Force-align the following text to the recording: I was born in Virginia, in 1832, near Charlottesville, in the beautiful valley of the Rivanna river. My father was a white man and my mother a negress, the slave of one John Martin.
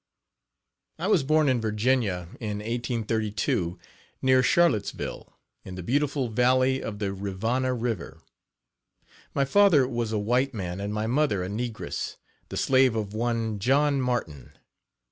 I 0.97 1.05
was 1.05 1.21
born 1.21 1.47
in 1.47 1.61
Virginia, 1.61 2.29
in 2.39 2.57
1832, 2.57 3.77
near 4.23 4.41
Charlottesville, 4.41 5.37
in 5.63 5.75
the 5.75 5.83
beautiful 5.83 6.27
valley 6.27 6.81
of 6.81 6.97
the 6.97 7.13
Rivanna 7.13 7.71
river. 7.75 8.23
My 9.35 9.45
father 9.45 9.87
was 9.87 10.11
a 10.11 10.17
white 10.17 10.55
man 10.55 10.79
and 10.81 10.91
my 10.91 11.05
mother 11.05 11.43
a 11.43 11.49
negress, 11.49 12.15
the 12.49 12.57
slave 12.57 12.95
of 12.95 13.13
one 13.13 13.59
John 13.59 14.01
Martin. 14.01 14.53